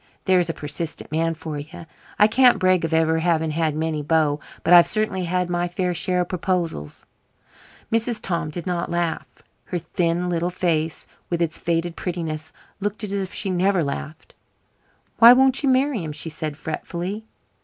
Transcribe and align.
There's 0.25 0.49
a 0.49 0.53
persistent 0.55 1.11
man 1.11 1.35
for 1.35 1.59
you. 1.59 1.85
I 2.17 2.25
can't 2.25 2.57
brag 2.57 2.83
of 2.83 2.91
ever 2.91 3.19
having 3.19 3.51
had 3.51 3.75
many 3.75 4.01
beaux, 4.01 4.39
but 4.63 4.73
I've 4.73 4.87
certainly 4.87 5.25
had 5.25 5.47
my 5.47 5.67
fair 5.67 5.93
share 5.93 6.21
of 6.21 6.29
proposals." 6.29 7.05
Mrs. 7.91 8.19
Tom 8.19 8.49
did 8.49 8.65
not 8.65 8.89
laugh. 8.89 9.43
Her 9.65 9.77
thin 9.77 10.27
little 10.27 10.49
face, 10.49 11.05
with 11.29 11.39
its 11.39 11.59
faded 11.59 11.95
prettiness, 11.95 12.51
looked 12.79 13.03
as 13.03 13.13
if 13.13 13.31
she 13.31 13.51
never 13.51 13.83
laughed. 13.83 14.33
"Why 15.19 15.33
won't 15.33 15.61
you 15.61 15.69
marry 15.69 16.03
him?" 16.03 16.13
she 16.13 16.29
said 16.29 16.57
fretfully. 16.57 17.25